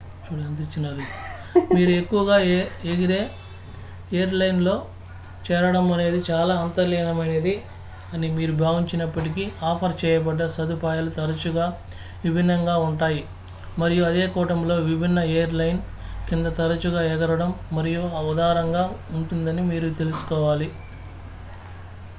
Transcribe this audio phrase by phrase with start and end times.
[1.71, 2.37] మీరు ఎక్కువగా
[2.91, 4.73] ఎగరేఎయిర్ లైన్ లో
[5.45, 7.53] చేరడం అనేది చాలా అంతర్లీనమైనది
[8.11, 11.67] అని మీరు భావించినప్పటికీ ఆఫర్ చేయబడ్డ సదుపాయాలు తరచుగా
[12.23, 13.21] విభిన్నంగా ఉంటాయి
[13.77, 15.81] మరియు అదే కూటమిలో విభిన్న ఎయిర్ లైన్
[16.27, 18.85] కింద తరచుగా ఎగరడం మరింత ఉదారంగా
[19.19, 20.69] ఉంటుందని మీరు తెలుసుకోవాలి